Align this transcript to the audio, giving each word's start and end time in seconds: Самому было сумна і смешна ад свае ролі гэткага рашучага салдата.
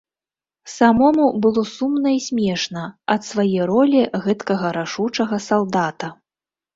Самому 0.75 1.25
было 1.45 1.63
сумна 1.71 2.13
і 2.15 2.21
смешна 2.27 2.83
ад 3.15 3.21
свае 3.31 3.61
ролі 3.73 4.01
гэткага 4.25 4.67
рашучага 4.79 5.37
салдата. 5.49 6.07